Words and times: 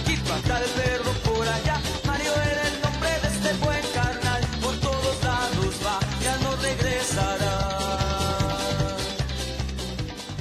aquí, 0.00 0.16
pata 0.28 0.60
de 0.60 0.68
perro 0.80 1.12
por 1.24 1.46
allá. 1.46 1.80
Mario 2.06 2.32
era 2.32 2.68
el 2.68 2.80
nombre 2.80 3.10
de 3.22 3.28
este 3.28 3.64
buen 3.64 3.82
carnal, 3.94 4.42
por 4.62 4.74
todos 4.80 5.24
lados 5.24 5.74
va, 5.84 6.00
ya 6.22 6.36
no 6.38 6.56
regresará. 6.56 7.76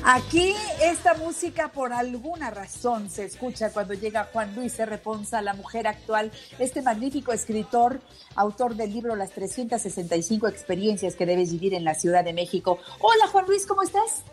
Aquí 0.07 0.53
esta 0.83 1.15
música 1.15 1.69
por 1.69 1.91
alguna 1.91 2.51
razón 2.51 3.09
se 3.09 3.25
escucha 3.25 3.73
cuando 3.73 3.95
llega 3.95 4.25
Juan 4.31 4.53
Luis 4.55 4.79
R. 4.79 4.99
Ponza, 4.99 5.41
la 5.41 5.55
mujer 5.55 5.87
actual, 5.87 6.31
este 6.59 6.83
magnífico 6.83 7.33
escritor, 7.33 7.99
autor 8.35 8.75
del 8.75 8.93
libro 8.93 9.15
Las 9.15 9.31
365 9.31 10.47
experiencias 10.47 11.15
que 11.15 11.25
debes 11.25 11.51
vivir 11.51 11.73
en 11.73 11.83
la 11.83 11.95
Ciudad 11.95 12.23
de 12.23 12.33
México. 12.33 12.77
Hola 12.99 13.27
Juan 13.31 13.45
Luis, 13.47 13.65
¿cómo 13.65 13.81
estás? 13.81 14.23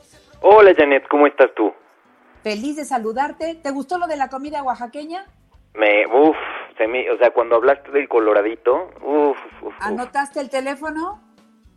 Hola 0.43 0.75
Janet, 0.77 1.05
¿cómo 1.09 1.27
estás 1.27 1.49
tú? 1.57 1.73
Feliz 2.43 2.77
de 2.77 2.85
saludarte. 2.85 3.55
¿Te 3.55 3.71
gustó 3.71 3.99
lo 3.99 4.07
de 4.07 4.17
la 4.17 4.29
comida 4.29 4.63
oaxaqueña? 4.63 5.25
Me, 5.75 6.07
uff, 6.07 6.37
se 6.77 6.87
me, 6.87 7.11
o 7.11 7.17
sea, 7.19 7.31
cuando 7.33 7.57
hablaste 7.57 7.91
del 7.93 8.09
coloradito, 8.09 8.91
uff, 9.03 9.39
uf, 9.63 9.75
¿Anotaste 9.81 10.41
el 10.41 10.51
teléfono? 10.51 11.21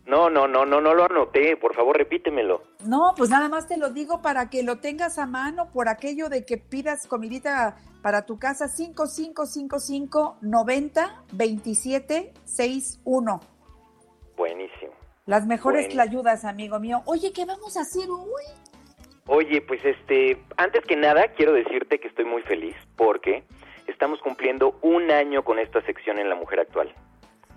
No, 0.04 0.30
no, 0.30 0.46
no, 0.46 0.64
no, 0.66 0.80
no 0.80 0.94
lo 0.94 1.04
anoté, 1.04 1.56
por 1.56 1.74
favor 1.74 1.96
repítemelo. 1.96 2.62
No, 2.84 3.14
pues 3.16 3.30
nada 3.30 3.48
más 3.48 3.66
te 3.66 3.76
lo 3.76 3.90
digo 3.90 4.22
para 4.22 4.50
que 4.50 4.62
lo 4.62 4.78
tengas 4.78 5.18
a 5.18 5.26
mano 5.26 5.70
por 5.72 5.88
aquello 5.88 6.28
de 6.28 6.44
que 6.44 6.58
pidas 6.58 7.06
comidita 7.08 7.76
para 8.02 8.24
tu 8.24 8.38
casa 8.38 8.68
5555 8.68 10.36
90 10.42 11.24
27 11.32 12.32
61. 12.44 13.40
Buenísimo. 14.36 14.92
Las 15.24 15.44
mejores 15.44 15.86
Bueno. 15.86 15.94
tlayudas, 16.04 16.44
amigo 16.44 16.78
mío. 16.78 17.02
Oye, 17.06 17.32
¿qué 17.32 17.44
vamos 17.44 17.76
a 17.76 17.80
hacer 17.80 18.08
hoy? 18.08 18.44
Oye, 19.26 19.60
pues 19.60 19.84
este, 19.84 20.38
antes 20.56 20.84
que 20.84 20.96
nada 20.96 21.28
quiero 21.28 21.52
decirte 21.52 21.98
que 21.98 22.08
estoy 22.08 22.24
muy 22.24 22.42
feliz 22.42 22.76
porque 22.96 23.42
estamos 23.86 24.20
cumpliendo 24.20 24.78
un 24.82 25.10
año 25.10 25.42
con 25.42 25.58
esta 25.58 25.82
sección 25.82 26.18
en 26.18 26.28
La 26.28 26.36
Mujer 26.36 26.60
Actual. 26.60 26.94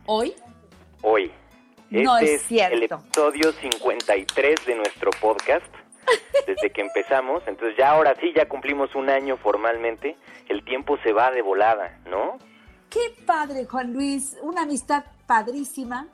¿Hoy? 0.05 0.33
Hoy. 1.01 1.31
No 1.91 2.17
este 2.17 2.35
es 2.35 2.41
cierto. 2.43 2.75
el 2.75 2.83
episodio 2.83 3.51
53 3.51 4.65
de 4.65 4.75
nuestro 4.75 5.11
podcast, 5.21 5.65
desde 6.47 6.71
que 6.71 6.81
empezamos. 6.81 7.43
Entonces 7.47 7.75
ya 7.77 7.91
ahora 7.91 8.15
sí, 8.19 8.31
ya 8.35 8.47
cumplimos 8.47 8.93
un 8.95 9.09
año 9.09 9.37
formalmente. 9.37 10.15
El 10.47 10.63
tiempo 10.63 10.97
se 11.03 11.13
va 11.13 11.31
de 11.31 11.41
volada, 11.41 11.99
¿no? 12.07 12.37
Qué 12.89 13.15
padre, 13.25 13.65
Juan 13.65 13.93
Luis. 13.93 14.37
Una 14.41 14.63
amistad 14.63 15.03
padrísima. 15.27 16.07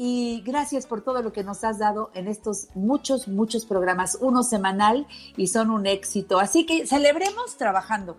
Y 0.00 0.44
gracias 0.46 0.86
por 0.86 1.02
todo 1.02 1.22
lo 1.22 1.32
que 1.32 1.42
nos 1.42 1.64
has 1.64 1.80
dado 1.80 2.12
en 2.14 2.28
estos 2.28 2.68
muchos, 2.76 3.26
muchos 3.26 3.66
programas. 3.66 4.16
Uno 4.20 4.44
semanal 4.44 5.08
y 5.36 5.48
son 5.48 5.72
un 5.72 5.88
éxito. 5.88 6.38
Así 6.38 6.64
que 6.66 6.86
celebremos 6.86 7.56
trabajando. 7.56 8.16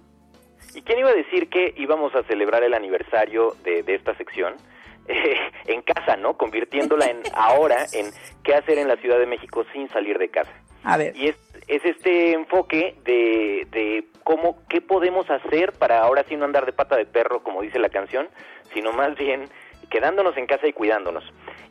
¿Y 0.75 0.81
quién 0.81 0.99
iba 0.99 1.09
a 1.09 1.13
decir 1.13 1.47
que 1.47 1.73
íbamos 1.77 2.13
a 2.15 2.23
celebrar 2.23 2.63
el 2.63 2.73
aniversario 2.73 3.55
de, 3.63 3.83
de 3.83 3.95
esta 3.95 4.13
sección? 4.17 4.55
Eh, 5.11 5.39
en 5.65 5.81
casa, 5.81 6.17
¿no? 6.17 6.37
Convirtiéndola 6.37 7.07
en 7.07 7.23
ahora 7.33 7.87
en 7.93 8.11
qué 8.43 8.53
hacer 8.53 8.77
en 8.77 8.87
la 8.87 8.95
Ciudad 8.97 9.17
de 9.17 9.25
México 9.25 9.65
sin 9.73 9.89
salir 9.89 10.19
de 10.19 10.29
casa. 10.29 10.51
A 10.83 10.97
ver. 10.97 11.17
Y 11.17 11.29
es, 11.29 11.35
es 11.67 11.83
este 11.83 12.33
enfoque 12.33 12.95
de, 13.05 13.67
de 13.71 14.05
cómo, 14.23 14.59
qué 14.69 14.81
podemos 14.81 15.27
hacer 15.31 15.73
para 15.73 16.03
ahora 16.03 16.23
sí 16.29 16.35
no 16.35 16.45
andar 16.45 16.67
de 16.67 16.73
pata 16.73 16.95
de 16.95 17.07
perro, 17.07 17.41
como 17.41 17.63
dice 17.63 17.79
la 17.79 17.89
canción, 17.89 18.29
sino 18.71 18.93
más 18.93 19.17
bien 19.17 19.49
quedándonos 19.89 20.37
en 20.37 20.47
casa 20.47 20.67
y 20.67 20.73
cuidándonos. 20.73 21.23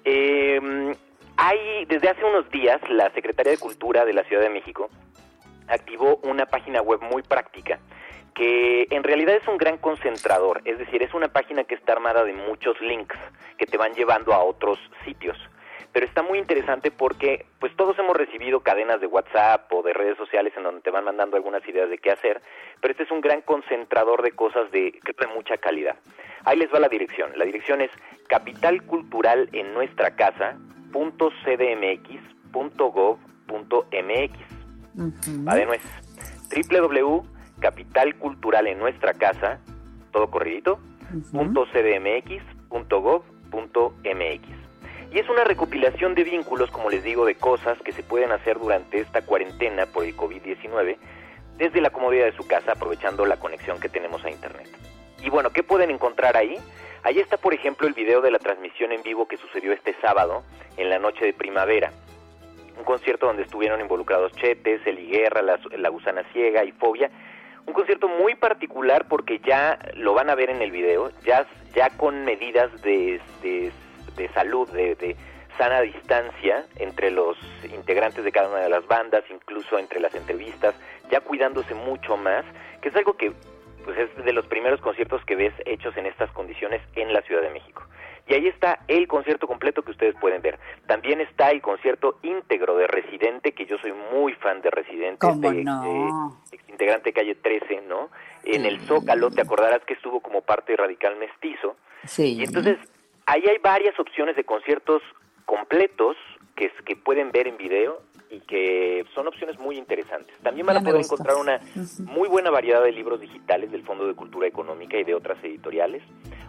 Eh, 0.05 0.95
hay, 1.37 1.85
desde 1.87 2.09
hace 2.09 2.25
unos 2.25 2.51
días, 2.51 2.81
la 2.91 3.11
Secretaría 3.13 3.53
de 3.53 3.59
Cultura 3.59 4.05
de 4.05 4.13
la 4.13 4.25
Ciudad 4.25 4.43
de 4.43 4.51
México 4.51 4.91
activó 5.69 6.17
una 6.23 6.47
página 6.47 6.83
web 6.83 7.01
muy 7.03 7.23
práctica 7.23 7.79
que 8.39 8.87
en 8.91 9.03
realidad 9.03 9.35
es 9.35 9.49
un 9.49 9.59
gran 9.59 9.79
concentrador, 9.79 10.63
es 10.65 10.79
decir, 10.79 11.03
es 11.03 11.13
una 11.13 11.27
página 11.27 11.65
que 11.65 11.75
está 11.75 11.93
armada 11.93 12.23
de 12.23 12.33
muchos 12.33 12.81
links 12.81 13.17
que 13.59 13.67
te 13.67 13.77
van 13.77 13.95
llevando 13.95 14.33
a 14.33 14.45
otros 14.45 14.79
sitios. 15.05 15.37
Pero 15.99 16.07
está 16.07 16.23
muy 16.23 16.39
interesante 16.39 16.93
porque 16.93 17.45
pues 17.59 17.75
todos 17.75 17.99
hemos 17.99 18.17
recibido 18.17 18.61
cadenas 18.61 19.01
de 19.01 19.09
WhatsApp 19.09 19.69
o 19.73 19.83
de 19.83 19.93
redes 19.93 20.17
sociales 20.17 20.53
en 20.57 20.63
donde 20.63 20.81
te 20.81 20.93
van 20.93 21.03
mandando 21.05 21.37
algunas 21.37 21.67
ideas 21.67 21.91
de 21.91 21.99
qué 21.99 22.13
hacer, 22.13 22.41
pero 22.81 22.93
este 22.93 23.03
es 23.03 23.11
un 23.11 23.21
gran 23.21 23.41
concentrador 23.41 24.23
de 24.23 24.31
cosas 24.31 24.71
de 24.71 24.97
mucha 25.35 25.57
calidad. 25.57 25.97
Ahí 26.45 26.57
les 26.57 26.73
va 26.73 26.79
la 26.79 26.89
dirección. 26.89 27.37
La 27.37 27.45
dirección 27.45 27.81
es 27.81 27.91
capital 28.29 28.85
cultural 28.85 29.49
en 29.51 29.75
nuestra 29.75 30.15
casa 30.15 30.57
punto 30.93 31.33
cdmx.gov.mx. 31.45 32.55
Va 35.49 35.55
de 35.57 35.67
nuez. 35.67 35.83
www.capitalcultural 36.71 38.69
en 38.69 38.79
nuestra 38.79 39.15
casa, 39.15 39.59
todo 40.13 40.31
corridito, 40.31 40.79
punto 41.33 41.67
cdmx.gov.mx. 41.73 42.29
Y 45.11 45.19
es 45.19 45.29
una 45.29 45.45
recopilación 45.45 46.15
de 46.15 46.25
vínculos, 46.25 46.71
como 46.71 46.91
les 46.91 47.03
digo, 47.03 47.25
de 47.25 47.35
cosas 47.35 47.79
que 47.83 47.93
se 47.93 48.03
pueden 48.03 48.31
hacer 48.31 48.59
durante 48.59 49.01
esta 49.01 49.23
cuarentena 49.23 49.87
por 49.87 50.05
el 50.05 50.15
COVID-19 50.17 50.97
desde 51.57 51.81
la 51.81 51.91
comodidad 51.91 52.27
de 52.27 52.37
su 52.37 52.47
casa, 52.47 52.73
aprovechando 52.73 53.25
la 53.27 53.39
conexión 53.39 53.81
que 53.81 53.89
tenemos 53.89 54.25
a 54.25 54.31
Internet. 54.31 54.69
Y 55.23 55.31
bueno, 55.31 55.51
¿qué 55.51 55.63
pueden 55.63 55.91
encontrar 55.91 56.37
ahí? 56.37 56.57
Ahí 57.03 57.19
está, 57.19 57.37
por 57.37 57.55
ejemplo, 57.55 57.89
el 57.89 57.95
video 57.95 58.21
de 58.21 58.31
la 58.31 58.39
transmisión 58.39 58.93
en 58.93 59.03
vivo 59.03 59.27
que 59.27 59.37
sucedió 59.37 59.73
este 59.73 59.95
sábado, 60.01 60.45
en 60.77 60.91
la 60.91 60.99
noche 60.99 61.25
de 61.25 61.33
primavera. 61.33 61.93
Un 62.77 62.85
concierto 62.85 63.27
donde 63.27 63.43
estuvieron 63.43 63.81
involucrados 63.81 64.33
Chetes, 64.33 64.87
Eli 64.87 65.09
Guerra, 65.09 65.43
la, 65.43 65.59
la 65.77 65.89
Gusana 65.89 66.23
Ciega 66.33 66.65
y 66.65 66.73
Fobia. 66.73 67.11
Un 67.67 67.73
concierto 67.73 68.09
muy 68.09 68.35
particular 68.37 69.07
porque 69.09 69.41
ya 69.41 69.79
lo 69.95 70.15
van 70.15 70.31
a 70.31 70.35
ver 70.35 70.51
en 70.51 70.63
el 70.63 70.71
video, 70.71 71.11
ya, 71.25 71.47
ya 71.75 71.91
con 71.91 72.25
medidas 72.25 72.71
de, 72.83 73.21
de, 73.43 73.73
de 74.17 74.29
salud, 74.31 74.69
de, 74.71 74.95
de 74.95 75.17
sana 75.57 75.81
distancia 75.81 76.67
entre 76.77 77.11
los 77.11 77.37
integrantes 77.65 78.25
de 78.25 78.33
cada 78.33 78.49
una 78.49 78.61
de 78.61 78.69
las 78.71 78.87
bandas, 78.87 79.25
incluso 79.31 79.79
entre 79.79 80.01
las 80.01 80.15
entrevistas, 80.15 80.75
ya 81.11 81.21
cuidándose 81.21 81.75
mucho 81.75 82.17
más, 82.17 82.45
que 82.81 82.89
es 82.89 82.97
algo 82.97 83.17
que 83.17 83.33
pues 83.85 83.99
es 83.99 84.25
de 84.25 84.33
los 84.33 84.47
primeros 84.47 84.81
conciertos 84.81 85.25
que 85.25 85.35
ves 85.35 85.55
hechos 85.65 85.97
en 85.97 86.07
estas 86.07 86.31
condiciones 86.33 86.83
en 86.95 87.13
la 87.13 87.23
Ciudad 87.23 87.43
de 87.43 87.51
México. 87.51 87.83
Y 88.29 88.35
ahí 88.35 88.47
está 88.47 88.81
el 88.87 89.09
concierto 89.09 89.47
completo 89.47 89.83
que 89.83 89.93
ustedes 89.93 90.15
pueden 90.21 90.43
ver. 90.43 90.59
También 90.87 91.23
está 91.23 91.51
el 91.51 91.63
concierto 91.63 92.19
íntegro 92.23 92.77
de 92.77 92.87
Residente, 92.87 93.53
que 93.53 93.65
yo 93.65 93.79
soy 93.79 93.95
muy 94.13 94.35
fan 94.35 94.61
de 94.61 94.71
Residente, 94.71 95.19
¿Cómo 95.19 95.51
este, 95.51 95.65
no? 95.65 96.39
este 96.45 96.57
exintegrante 96.57 97.09
de 97.09 97.13
Calle 97.15 97.35
13, 97.37 97.81
¿no? 97.89 98.11
En 98.45 98.67
el 98.67 98.81
Zócalo, 98.81 99.31
te 99.31 99.41
acordarás 99.41 99.83
que 99.87 99.95
estuvo 99.95 100.21
como 100.21 100.43
parte 100.43 100.73
de 100.73 100.77
Radical 100.77 101.17
Mestizo. 101.17 101.77
Sí. 102.05 102.35
Y 102.35 102.45
entonces, 102.45 102.77
ahí 103.29 103.43
hay 103.47 103.59
varias 103.59 103.99
opciones 104.01 104.37
de 104.37 104.45
conciertos 104.45 105.03
completos 105.45 106.17
que, 106.57 106.71
que 106.85 106.97
pueden 106.97 107.31
ver 107.31 107.47
en 107.47 107.57
video 107.57 108.01
y 108.31 108.41
que 108.41 109.05
son 109.15 109.29
opciones 109.29 109.59
muy 109.59 109.77
interesantes. 109.77 110.37
También 110.43 110.67
van 110.67 110.79
a 110.79 110.81
poder 110.81 111.03
encontrar 111.03 111.37
una 111.37 111.61
muy 112.01 112.29
buena 112.29 112.51
variedad 112.51 112.83
de 112.83 112.93
libros 112.93 113.21
digitales 113.21 113.71
del 113.71 113.85
Fondo 113.85 114.07
de 114.07 114.15
Cultura 114.15 114.47
Económica 114.47 114.99
y 114.99 115.05
de 115.05 115.15
otras 115.15 115.43
editoriales, 115.45 116.03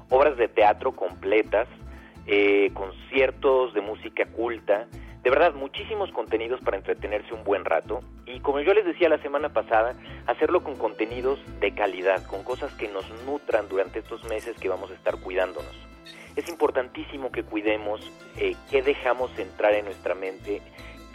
obras 0.09 0.37
de 0.37 0.47
teatro 0.47 0.93
completas, 0.93 1.67
eh, 2.27 2.71
conciertos 2.73 3.73
de 3.73 3.81
música 3.81 4.25
culta, 4.25 4.87
de 5.23 5.29
verdad 5.29 5.53
muchísimos 5.53 6.11
contenidos 6.11 6.61
para 6.61 6.77
entretenerse 6.77 7.33
un 7.33 7.43
buen 7.43 7.65
rato 7.65 8.01
y 8.25 8.39
como 8.39 8.61
yo 8.61 8.73
les 8.73 8.85
decía 8.85 9.09
la 9.09 9.21
semana 9.21 9.49
pasada, 9.49 9.95
hacerlo 10.27 10.63
con 10.63 10.75
contenidos 10.77 11.39
de 11.59 11.73
calidad, 11.73 12.25
con 12.27 12.43
cosas 12.43 12.73
que 12.75 12.87
nos 12.87 13.09
nutran 13.25 13.67
durante 13.67 13.99
estos 13.99 14.23
meses 14.25 14.57
que 14.59 14.69
vamos 14.69 14.91
a 14.91 14.93
estar 14.93 15.17
cuidándonos. 15.19 15.89
Es 16.35 16.47
importantísimo 16.47 17.31
que 17.31 17.43
cuidemos 17.43 18.01
eh, 18.37 18.55
qué 18.69 18.81
dejamos 18.81 19.37
entrar 19.37 19.73
en 19.73 19.85
nuestra 19.85 20.15
mente, 20.15 20.61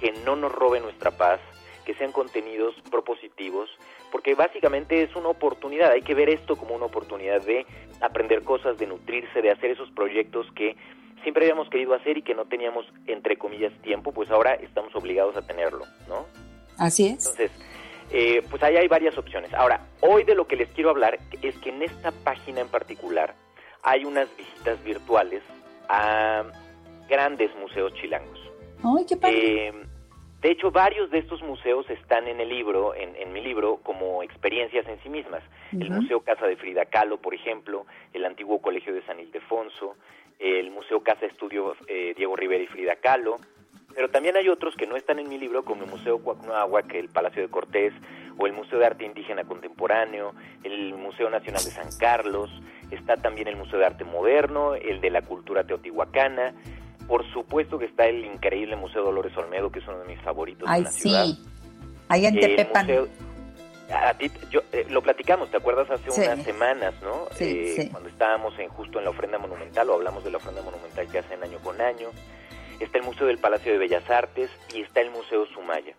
que 0.01 0.13
no 0.25 0.37
nos 0.37 0.53
robe 0.53 0.81
nuestra 0.81 1.11
paz, 1.13 1.41
que 1.85 1.95
sean 1.95 2.13
contenidos 2.13 2.75
propositivos, 2.91 3.71
porque 4.11 4.35
básicamente 4.35 5.03
es 5.03 5.15
una 5.17 5.29
oportunidad, 5.29 5.93
hay 5.93 6.03
que 6.03 6.15
ver 6.15 6.29
esto 6.29 6.57
como 6.57 6.75
una 6.75 6.87
oportunidad 6.87 7.43
de 7.43 7.67
aprender 8.01 8.43
cosas, 8.43 8.79
de 8.79 8.87
nutrirse, 8.87 9.43
de 9.43 9.51
hacer 9.51 9.71
esos 9.71 9.91
proyectos 9.91 10.47
que 10.55 10.77
siempre 11.23 11.45
habíamos 11.45 11.69
querido 11.69 11.95
hacer 11.95 12.19
y 12.19 12.23
que 12.23 12.35
no 12.35 12.47
teníamos, 12.47 12.87
entre 13.07 13.37
comillas, 13.37 13.73
tiempo, 13.83 14.13
pues 14.13 14.31
ahora 14.31 14.55
estamos 14.55 14.95
obligados 14.95 15.37
a 15.37 15.43
tenerlo, 15.43 15.85
¿no? 16.09 16.27
Así 16.79 17.07
es. 17.07 17.27
Entonces, 17.27 17.51
eh, 18.11 18.43
pues 18.51 18.63
ahí 18.63 18.77
hay 18.77 18.89
varias 18.89 19.17
opciones. 19.17 19.53
Ahora, 19.55 19.87
hoy 20.01 20.25
de 20.25 20.35
lo 20.35 20.47
que 20.47 20.57
les 20.57 20.69
quiero 20.71 20.91
hablar 20.91 21.19
es 21.43 21.57
que 21.59 21.71
en 21.71 21.83
esta 21.83 22.13
página 22.13 22.61
en 22.61 22.69
particular 22.69 23.35
hay 23.85 24.05
unas 24.05 24.35
visitas 24.37 24.83
virtuales 24.83 25.43
a 25.89 26.45
grandes 27.09 27.55
museos 27.57 27.93
chilangos. 27.95 28.41
Ay, 28.83 29.05
qué 29.07 29.17
padre. 29.17 29.69
Eh, 29.69 29.73
de 30.41 30.51
hecho, 30.51 30.71
varios 30.71 31.11
de 31.11 31.19
estos 31.19 31.43
museos 31.43 31.89
están 31.89 32.29
en 32.29 32.39
el 32.39 32.51
libro, 32.51 32.95
en, 32.95 33.17
en 33.17 33.33
mi 33.33 33.41
libro, 33.41 33.79
como 33.83 34.23
experiencias 34.23 34.87
en 34.87 35.03
sí 35.03 35.09
mismas. 35.09 35.43
El. 35.73 35.91
Museo 35.91 36.21
Casa 36.21 36.47
de 36.47 36.57
Frida 36.57 36.85
Kahlo, 36.85 37.19
por 37.19 37.35
ejemplo, 37.35 37.87
el 38.13 38.25
antiguo 38.25 38.61
Colegio 38.61 38.93
de 38.95 39.03
San 39.07 39.19
Ildefonso, 39.19 39.97
el 40.39 40.71
Museo 40.71 41.03
Casa 41.03 41.27
Estudio 41.27 41.75
eh, 41.89 42.13
Diego 42.17 42.37
Rivera 42.37 42.63
y 42.63 42.67
Frida 42.67 42.97
Kahlo, 42.97 43.37
pero 43.95 44.11
también 44.11 44.37
hay 44.37 44.49
otros 44.49 44.75
que 44.77 44.87
no 44.87 44.97
están 44.97 45.19
en 45.19 45.29
mi 45.29 45.39
libro, 45.39 45.65
como 45.65 45.85
el 45.85 45.91
Museo 45.91 46.19
Cuacnoahuac, 46.19 46.93
el 46.95 47.09
Palacio 47.09 47.43
de 47.43 47.49
Cortés, 47.49 47.93
o 48.37 48.47
el 48.47 48.53
Museo 48.53 48.79
de 48.79 48.87
Arte 48.87 49.05
Indígena 49.05 49.45
Contemporáneo, 49.45 50.35
el 50.65 50.95
Museo 50.95 51.31
Nacional 51.31 51.65
de 51.65 51.71
San 51.71 51.89
Carlos, 51.99 52.51
está 52.91 53.17
también 53.17 53.49
el 53.49 53.57
Museo 53.57 53.79
de 53.79 53.87
Arte 53.87 54.05
Moderno, 54.05 54.75
el 54.75 55.01
de 55.01 55.11
la 55.11 55.23
Cultura 55.23 55.65
Teotihuacana, 55.65 56.55
por 57.07 57.25
supuesto 57.33 57.79
que 57.79 57.87
está 57.87 58.07
el 58.07 58.25
increíble 58.25 58.77
Museo 58.77 59.03
Dolores 59.05 59.37
Olmedo, 59.37 59.71
que 59.71 59.81
es 59.81 59.87
uno 59.89 59.99
de 59.99 60.07
mis 60.07 60.21
favoritos 60.23 60.69
Ay, 60.71 60.83
la 60.83 60.91
sí. 60.91 61.01
ciudad. 61.03 61.27
Ahí 62.09 62.27
en 62.27 62.39
Tepepan. 62.41 62.87
museo- 62.87 63.09
a 63.93 64.15
ti, 64.15 64.31
yo, 64.51 64.61
eh, 64.73 64.87
lo 64.89 65.03
platicamos, 65.03 65.51
¿te 65.51 65.59
acuerdas 65.59 65.91
hace 65.91 66.11
Sí. 66.11 66.23
unas 66.23 66.43
semanas, 66.43 66.95
no? 67.03 67.27
Sí, 67.33 67.45
Eh, 67.45 67.73
sí. 67.83 67.89
Cuando 67.91 68.09
estábamos 68.09 68.59
en, 68.59 68.69
justo 68.71 68.99
en 68.99 69.05
la 69.05 69.11
ofrenda 69.11 69.37
monumental, 69.39 69.91
o 69.91 69.95
hablamos 69.95 70.25
de 70.25 70.31
la 70.31 70.39
ofrenda 70.39 70.63
monumental 70.63 71.07
que 71.09 71.19
hacen 71.19 71.43
año 71.43 71.59
con 71.59 71.79
año. 71.81 72.09
Está 72.81 72.99
el 72.99 73.05
Museo 73.05 73.27
del 73.27 73.39
Palacio 73.39 73.73
de 73.73 73.79
Bellas 73.79 74.09
Artes 74.11 74.51
y 74.75 74.81
está 74.81 75.01
el 75.03 75.11
Museo 75.11 75.45
Sumaya. 75.47 75.95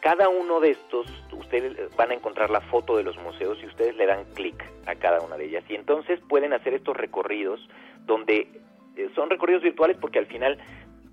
Cada 0.00 0.28
uno 0.28 0.60
de 0.60 0.70
estos, 0.70 1.06
ustedes 1.32 1.74
van 1.96 2.12
a 2.12 2.14
encontrar 2.14 2.50
la 2.50 2.60
foto 2.60 2.96
de 2.96 3.02
los 3.02 3.16
museos 3.18 3.58
y 3.62 3.66
ustedes 3.66 3.96
le 3.96 4.06
dan 4.06 4.24
clic 4.34 4.64
a 4.86 4.94
cada 4.94 5.20
una 5.20 5.36
de 5.36 5.46
ellas. 5.46 5.64
Y 5.68 5.74
entonces 5.74 6.20
pueden 6.28 6.52
hacer 6.52 6.74
estos 6.74 6.96
recorridos 6.96 7.60
donde 8.06 8.48
eh, 8.96 9.10
son 9.14 9.28
recorridos 9.28 9.62
virtuales 9.62 9.96
porque 10.00 10.18
al 10.18 10.26
final 10.26 10.58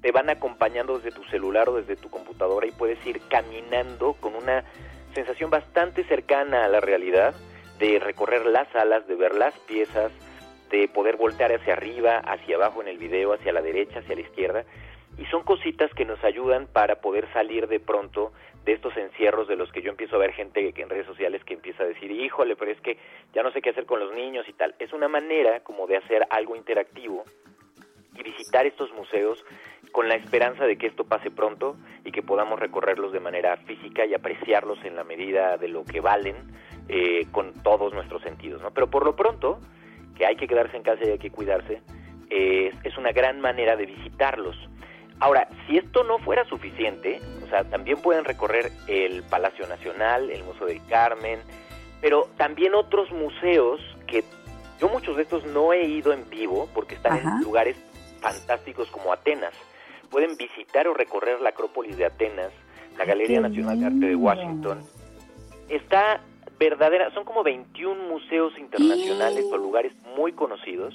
te 0.02 0.12
van 0.12 0.30
acompañando 0.30 1.00
desde 1.00 1.12
tu 1.12 1.24
celular 1.26 1.68
o 1.70 1.78
desde 1.78 1.96
tu 1.96 2.10
computadora 2.10 2.68
y 2.68 2.72
puedes 2.72 3.04
ir 3.08 3.22
caminando 3.28 4.14
con 4.14 4.36
una 4.36 4.64
sensación 5.16 5.50
bastante 5.50 6.04
cercana 6.04 6.66
a 6.66 6.68
la 6.68 6.80
realidad 6.80 7.34
de 7.80 8.00
recorrer 8.00 8.46
las 8.46 8.68
salas, 8.70 9.08
de 9.08 9.16
ver 9.16 9.34
las 9.34 9.58
piezas, 9.62 10.12
de 10.70 10.88
poder 10.88 11.18
voltear 11.18 11.52
hacia 11.54 11.74
arriba, 11.74 12.18
hacia 12.18 12.56
abajo 12.56 12.82
en 12.82 12.90
el 12.90 12.98
video, 12.98 13.34
hacia 13.34 13.52
la 13.52 13.62
derecha, 13.62 14.00
hacia 14.00 14.16
la 14.16 14.22
izquierda. 14.22 14.66
Y 15.18 15.26
son 15.26 15.44
cositas 15.44 15.92
que 15.94 16.06
nos 16.06 16.24
ayudan 16.24 16.68
para 16.68 16.98
poder 16.98 17.32
salir 17.34 17.68
de 17.68 17.80
pronto 17.80 18.32
de 18.66 18.74
estos 18.74 18.98
encierros 18.98 19.48
de 19.48 19.56
los 19.56 19.72
que 19.72 19.84
yo 19.84 19.92
empiezo 19.92 20.16
a 20.16 20.20
ver 20.20 20.34
gente 20.34 20.74
en 20.76 20.90
redes 20.90 21.06
sociales 21.06 21.44
que 21.44 21.54
empieza 21.54 21.84
a 21.84 21.86
decir, 21.86 22.10
híjole, 22.10 22.56
pero 22.56 22.72
es 22.72 22.82
que 22.82 22.98
ya 23.34 23.44
no 23.44 23.52
sé 23.52 23.62
qué 23.62 23.70
hacer 23.70 23.86
con 23.86 24.00
los 24.00 24.14
niños 24.14 24.48
y 24.50 24.54
tal. 24.54 24.74
Es 24.80 24.92
una 24.92 25.08
manera 25.08 25.60
como 25.60 25.86
de 25.86 25.98
hacer 25.98 26.26
algo 26.32 26.56
interactivo 26.56 27.24
y 28.18 28.24
visitar 28.24 28.66
estos 28.66 28.92
museos 28.94 29.44
con 29.92 30.10
la 30.10 30.16
esperanza 30.16 30.66
de 30.66 30.78
que 30.78 30.88
esto 30.88 31.06
pase 31.06 31.30
pronto 31.30 31.76
y 32.04 32.12
que 32.12 32.24
podamos 32.24 32.60
recorrerlos 32.60 33.14
de 33.14 33.20
manera 33.20 33.56
física 33.58 34.06
y 34.06 34.16
apreciarlos 34.16 34.84
en 34.84 34.96
la 34.96 35.04
medida 35.04 35.58
de 35.58 35.68
lo 35.68 35.86
que 35.86 36.02
valen 36.02 36.36
eh, 36.90 37.28
con 37.32 37.54
todos 37.62 37.94
nuestros 37.94 38.24
sentidos. 38.24 38.64
¿no? 38.64 38.72
Pero 38.72 38.90
por 38.90 39.06
lo 39.06 39.16
pronto, 39.16 39.60
que 40.18 40.26
hay 40.26 40.38
que 40.38 40.48
quedarse 40.48 40.76
en 40.76 40.84
casa 40.84 41.06
y 41.06 41.12
hay 41.12 41.20
que 41.20 41.30
cuidarse, 41.30 41.82
es 42.30 42.98
una 42.98 43.12
gran 43.12 43.40
manera 43.40 43.76
de 43.76 43.86
visitarlos. 43.86 44.58
Ahora, 45.26 45.48
si 45.66 45.76
esto 45.76 46.04
no 46.04 46.20
fuera 46.20 46.46
suficiente, 46.46 47.20
o 47.44 47.50
sea, 47.50 47.64
también 47.64 48.00
pueden 48.00 48.26
recorrer 48.26 48.72
el 48.86 49.24
Palacio 49.24 49.66
Nacional, 49.66 50.30
el 50.30 50.44
Museo 50.44 50.68
del 50.68 50.86
Carmen, 50.86 51.40
pero 52.00 52.30
también 52.38 52.76
otros 52.76 53.10
museos 53.10 53.82
que 54.06 54.24
yo 54.80 54.88
muchos 54.88 55.18
de 55.18 55.24
estos 55.24 55.44
no 55.48 55.74
he 55.74 55.88
ido 55.88 56.14
en 56.14 56.30
vivo 56.30 56.70
porque 56.76 56.94
están 56.94 57.14
Ajá. 57.14 57.38
en 57.38 57.44
lugares 57.44 57.76
fantásticos 58.22 58.88
como 58.92 59.12
Atenas. 59.12 59.56
Pueden 60.12 60.38
visitar 60.38 60.88
o 60.88 60.94
recorrer 60.94 61.42
la 61.42 61.50
Acrópolis 61.50 61.98
de 61.98 62.06
Atenas, 62.06 62.52
la 62.96 63.06
Galería 63.06 63.42
Nacional 63.42 63.80
de 63.80 63.86
Arte 63.88 64.06
de. 64.06 64.16
Washington. 64.16 64.84
Está 65.70 66.22
verdadera, 66.60 67.12
son 67.16 67.26
como 67.26 67.42
21 67.42 68.00
museos 68.10 68.56
internacionales 68.60 69.44
o 69.52 69.58
lugares 69.58 69.92
muy 70.16 70.34
conocidos, 70.34 70.94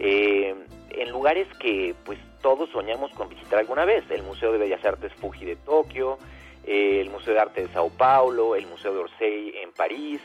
eh, 0.00 0.54
en 0.90 1.10
lugares 1.10 1.46
que 1.60 1.94
pues 2.04 2.18
todos 2.42 2.68
soñamos 2.70 3.12
con 3.12 3.28
visitar 3.28 3.58
alguna 3.58 3.84
vez. 3.84 4.02
El 4.10 4.22
Museo 4.22 4.50
de 4.52 4.58
Bellas 4.58 4.84
Artes 4.84 5.12
Fuji 5.14 5.44
de 5.44 5.56
Tokio, 5.56 6.18
eh, 6.66 7.00
el 7.00 7.10
Museo 7.10 7.34
de 7.34 7.40
Arte 7.40 7.66
de 7.66 7.72
Sao 7.72 7.90
Paulo, 7.90 8.56
el 8.56 8.66
Museo 8.66 8.92
de 8.94 9.00
Orsay 9.00 9.54
en 9.62 9.72
París. 9.72 10.20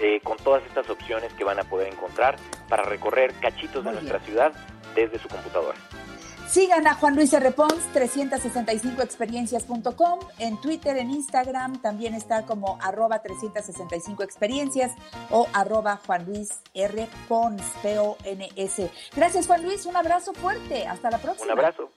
eh, 0.00 0.20
con 0.22 0.36
todas 0.38 0.64
estas 0.66 0.88
opciones 0.90 1.32
que 1.34 1.44
van 1.44 1.58
a 1.58 1.64
poder 1.64 1.92
encontrar 1.92 2.36
para 2.68 2.84
recorrer 2.84 3.34
cachitos 3.40 3.84
de 3.84 3.92
nuestra 3.92 4.20
ciudad 4.20 4.52
desde 4.94 5.18
su 5.18 5.28
computadora. 5.28 5.76
Sigan 6.48 6.86
a 6.86 6.94
Juan 6.94 7.16
Luis 7.16 7.32
R. 7.32 7.50
Pons, 7.52 7.80
365experiencias.com, 7.94 10.20
en 10.38 10.60
Twitter, 10.60 10.98
en 10.98 11.10
Instagram, 11.10 11.80
también 11.80 12.12
está 12.14 12.44
como 12.46 12.78
arroba 12.80 13.22
365experiencias 13.22 14.92
o 15.30 15.48
arroba 15.52 15.98
Juan 16.06 16.26
Luis 16.26 16.60
R. 16.74 17.08
Pons, 17.28 17.62
P-O-N-S. 17.82 18.90
Gracias 19.16 19.46
Juan 19.46 19.64
Luis, 19.64 19.86
un 19.86 19.96
abrazo 19.96 20.34
fuerte, 20.34 20.86
hasta 20.86 21.10
la 21.10 21.18
próxima. 21.18 21.46
Un 21.46 21.52
abrazo. 21.58 21.90